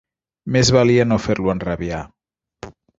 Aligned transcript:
Més 0.55 0.71
valia 0.77 1.07
no 1.11 1.19
fer-lo 1.27 1.55
enrabiar. 1.57 2.03